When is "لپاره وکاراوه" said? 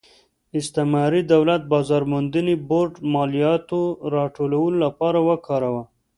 4.85-5.83